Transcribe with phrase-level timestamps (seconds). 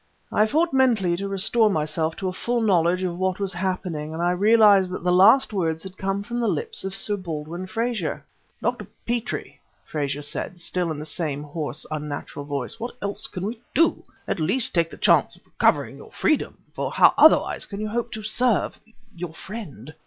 [0.31, 4.23] I fought mentally to restore myself to a full knowledge of what was happening, and
[4.23, 8.25] I realized that the last words had come from the lips of Sir Baldwin Frazer.
[8.63, 8.87] "Dr.
[9.05, 13.61] Petrie," Frazer said, still in the same hoarse and unnatural voice, "what else can we
[13.75, 14.03] do?
[14.27, 18.11] At least take the chance of recovering your freedom, for how otherwise can you hope
[18.13, 18.79] to serve
[19.15, 19.93] your friend...."